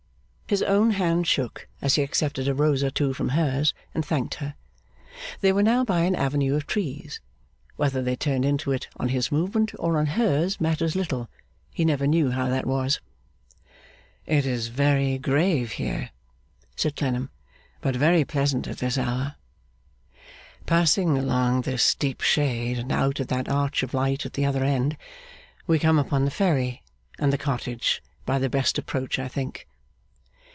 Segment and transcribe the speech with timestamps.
[0.51, 4.33] His own hand shook, as he accepted a rose or two from hers and thanked
[4.43, 4.55] her.
[5.39, 7.21] They were now by an avenue of trees.
[7.77, 11.29] Whether they turned into it on his movement or on hers matters little.
[11.73, 12.99] He never knew how that was.
[14.25, 16.09] 'It is very grave here,'
[16.75, 17.29] said Clennam,
[17.79, 19.35] 'but very pleasant at this hour.
[20.65, 24.65] Passing along this deep shade, and out at that arch of light at the other
[24.65, 24.97] end,
[25.65, 26.83] we come upon the ferry
[27.17, 29.65] and the cottage by the best approach, I think.